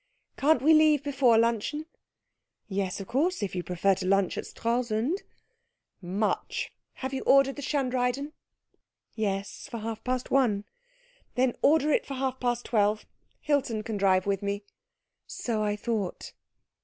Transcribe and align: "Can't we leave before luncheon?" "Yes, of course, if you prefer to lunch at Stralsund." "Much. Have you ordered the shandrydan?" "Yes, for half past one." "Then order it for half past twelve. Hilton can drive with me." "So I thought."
"Can't 0.35 0.63
we 0.63 0.73
leave 0.73 1.03
before 1.03 1.37
luncheon?" 1.37 1.85
"Yes, 2.67 2.99
of 2.99 3.05
course, 3.07 3.43
if 3.43 3.53
you 3.53 3.61
prefer 3.61 3.93
to 3.93 4.07
lunch 4.07 4.35
at 4.35 4.47
Stralsund." 4.47 5.21
"Much. 6.01 6.73
Have 7.05 7.13
you 7.13 7.21
ordered 7.21 7.55
the 7.55 7.61
shandrydan?" 7.61 8.33
"Yes, 9.13 9.67
for 9.69 9.77
half 9.77 10.03
past 10.03 10.31
one." 10.31 10.65
"Then 11.35 11.55
order 11.61 11.91
it 11.91 12.07
for 12.07 12.15
half 12.15 12.39
past 12.39 12.65
twelve. 12.65 13.05
Hilton 13.41 13.83
can 13.83 13.95
drive 13.97 14.25
with 14.25 14.41
me." 14.41 14.63
"So 15.27 15.61
I 15.61 15.75
thought." 15.75 16.33